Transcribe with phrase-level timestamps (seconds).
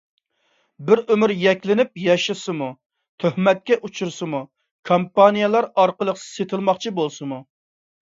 [0.87, 2.71] بىر ئۆمۈر يەكلىنىپ ياشىسىمۇ،
[3.25, 4.43] تۆھمەتكە ئۇچرىسىمۇ،
[4.93, 7.45] كامپانىيالار ئارقىلىق سېسىتىلماقچى بولسىمۇ.